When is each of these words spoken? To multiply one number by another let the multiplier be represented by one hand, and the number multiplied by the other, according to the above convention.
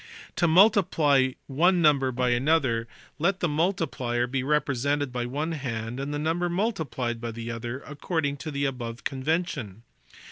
To 0.37 0.47
multiply 0.47 1.33
one 1.45 1.79
number 1.79 2.11
by 2.11 2.31
another 2.31 2.87
let 3.19 3.39
the 3.39 3.47
multiplier 3.47 4.25
be 4.25 4.41
represented 4.41 5.11
by 5.11 5.27
one 5.27 5.51
hand, 5.51 5.99
and 5.99 6.11
the 6.11 6.17
number 6.17 6.49
multiplied 6.49 7.21
by 7.21 7.29
the 7.29 7.51
other, 7.51 7.81
according 7.81 8.37
to 8.37 8.49
the 8.49 8.65
above 8.65 9.03
convention. 9.03 9.83